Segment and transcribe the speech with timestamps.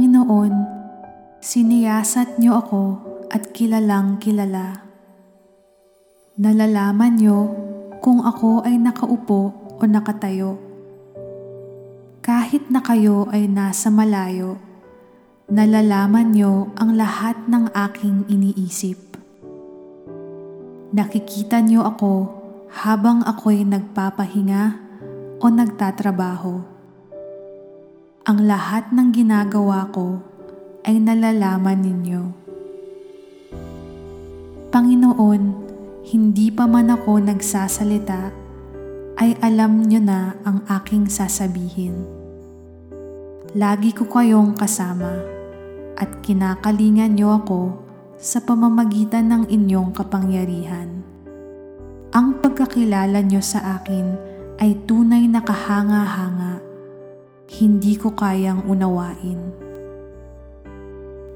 [0.00, 0.54] Panginoon,
[1.44, 2.84] siniyasat niyo ako
[3.28, 4.80] at kilalang kilala.
[6.40, 7.52] Nalalaman niyo
[8.00, 10.56] kung ako ay nakaupo o nakatayo.
[12.24, 14.56] Kahit na kayo ay nasa malayo,
[15.52, 19.20] nalalaman niyo ang lahat ng aking iniisip.
[20.96, 22.40] Nakikita niyo ako
[22.72, 24.80] habang ako'y nagpapahinga
[25.36, 26.79] o nagtatrabaho.
[28.30, 30.22] Ang lahat ng ginagawa ko
[30.86, 32.22] ay nalalaman ninyo.
[34.70, 35.42] Panginoon,
[36.14, 38.30] hindi pa man ako nagsasalita,
[39.18, 42.06] ay alam niyo na ang aking sasabihin.
[43.58, 45.10] Lagi ko kayong kasama
[45.98, 47.82] at kinakalingan niyo ako
[48.14, 51.02] sa pamamagitan ng inyong kapangyarihan.
[52.14, 54.14] Ang pagkakilala niyo sa akin
[54.62, 56.69] ay tunay na kahanga-hanga.
[57.50, 59.50] Hindi ko kayang unawain.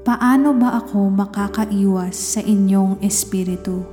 [0.07, 3.83] Paano ba ako makakaiwas sa inyong espiritu?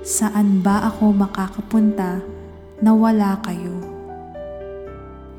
[0.00, 2.24] Saan ba ako makakapunta
[2.80, 3.76] na wala kayo.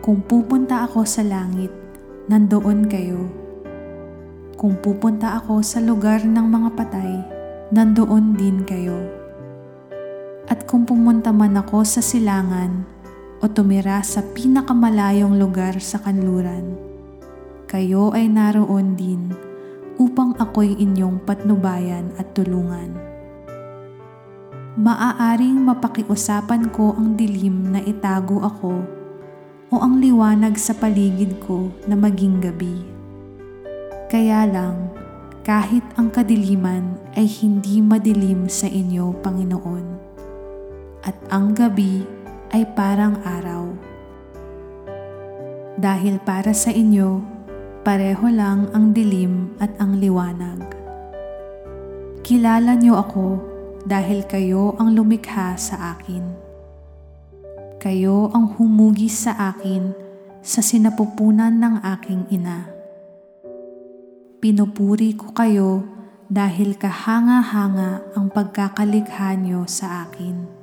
[0.06, 1.74] Kung pupunta ako sa langit,
[2.30, 3.26] nandoon kayo.
[4.62, 7.18] Kung pupunta ako sa lugar ng mga patay,
[7.74, 9.10] nandoon din kayo.
[10.54, 12.99] At kung pumunta man ako sa silangan
[13.40, 16.76] o tumira sa pinakamalayong lugar sa kanluran,
[17.72, 19.32] kayo ay naroon din
[20.00, 22.96] upang ako'y inyong patnubayan at tulungan.
[24.80, 28.80] Maaaring mapakiusapan ko ang dilim na itago ako
[29.70, 32.80] o ang liwanag sa paligid ko na maging gabi.
[34.10, 34.90] Kaya lang,
[35.46, 39.86] kahit ang kadiliman ay hindi madilim sa inyo, Panginoon,
[41.06, 42.19] at ang gabi
[42.50, 43.70] ay parang araw.
[45.80, 47.24] Dahil para sa inyo,
[47.88, 50.60] pareho lang ang dilim at ang liwanag.
[52.26, 53.40] Kilala niyo ako
[53.88, 56.26] dahil kayo ang lumikha sa akin.
[57.80, 59.96] Kayo ang humugis sa akin
[60.44, 62.68] sa sinapupunan ng aking ina.
[64.44, 65.88] Pinupuri ko kayo
[66.28, 70.59] dahil kahanga-hanga ang pagkakalikha niyo sa akin.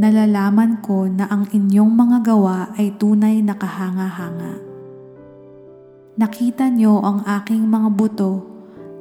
[0.00, 4.56] Nalalaman ko na ang inyong mga gawa ay tunay na kahanga-hanga.
[6.16, 8.48] Nakita niyo ang aking mga buto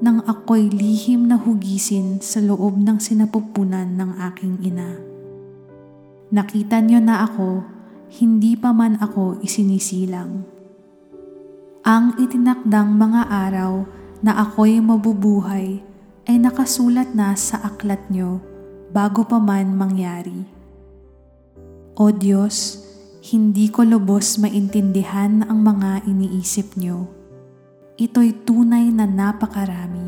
[0.04, 5.00] nang ako'y lihim na hugisin sa loob ng sinapupunan ng aking ina.
[6.36, 7.64] Nakita niyo na ako,
[8.20, 10.44] hindi pa man ako isinisilang.
[11.88, 13.88] Ang itinakdang mga araw
[14.20, 15.80] na ako'y mabubuhay
[16.28, 18.44] ay nakasulat na sa aklat niyo
[18.92, 20.59] bago pa man mangyari.
[22.00, 22.80] O Diyos,
[23.36, 27.20] hindi ko lubos maintindihan ang mga iniisip niyo
[28.00, 30.08] ito'y tunay na napakarami.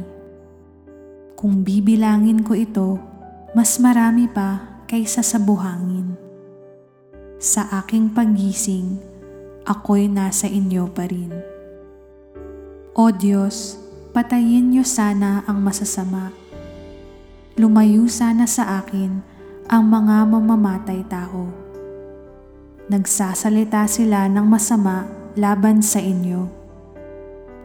[1.35, 2.95] Kung bibilangin ko ito,
[3.51, 6.15] mas marami pa kaysa sa buhangin.
[7.35, 8.95] Sa aking pagising,
[9.67, 11.35] ako'y nasa inyo pa rin.
[12.95, 13.75] O Diyos,
[14.15, 16.31] patayin niyo sana ang masasama.
[17.59, 19.19] Lumayo sana sa akin
[19.67, 21.60] ang mga mamamatay tao.
[22.89, 25.05] Nagsasalita sila ng masama
[25.35, 26.61] laban sa inyo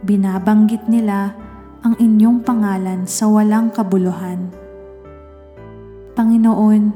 [0.07, 1.35] binabanggit nila
[1.83, 4.55] ang inyong pangalan sa walang kabuluhan.
[6.15, 6.95] Panginoon,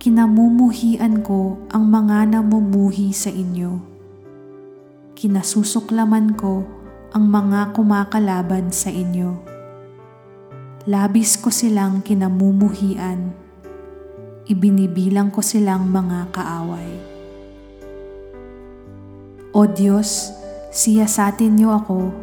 [0.00, 3.78] kinamumuhian ko ang mga namumuhi sa inyo.
[5.12, 6.64] Kinasusuklaman ko
[7.12, 9.36] ang mga kumakalaban sa inyo.
[10.88, 13.34] Labis ko silang kinamumuhian.
[14.48, 17.07] Ibinibilang ko silang mga kaaway.
[19.58, 20.30] O Diyos,
[20.70, 22.14] siyasatin niyo ako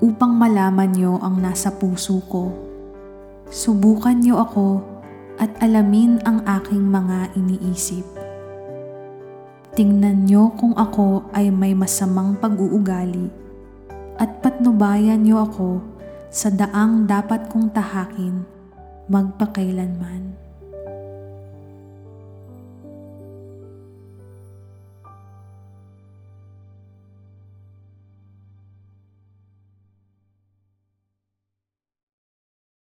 [0.00, 2.48] upang malaman niyo ang nasa puso ko.
[3.52, 4.80] Subukan niyo ako
[5.36, 8.08] at alamin ang aking mga iniisip.
[9.76, 13.28] Tingnan niyo kung ako ay may masamang pag-uugali
[14.16, 15.84] at patnubayan niyo ako
[16.32, 18.48] sa daang dapat kong tahakin
[19.12, 20.47] magpakailanman.